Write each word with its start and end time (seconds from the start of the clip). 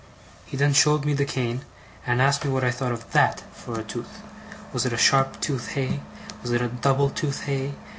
He 0.47 0.57
then 0.57 0.73
showed 0.73 1.05
me 1.05 1.13
the 1.13 1.25
cane, 1.25 1.61
and 2.07 2.23
asked 2.23 2.43
me 2.43 2.49
what 2.49 2.63
I 2.63 2.71
thought 2.71 2.91
of 2.91 3.11
THAT, 3.11 3.43
for 3.53 3.79
a 3.79 3.83
tooth? 3.83 4.23
Was 4.73 4.83
it 4.83 4.93
a 4.93 4.97
sharp 4.97 5.39
tooth, 5.39 5.73
hey? 5.73 5.99
Was 6.41 6.51
it 6.51 6.59
a 6.63 6.69
double 6.69 7.11
tooth, 7.11 7.43
hey? 7.43 7.75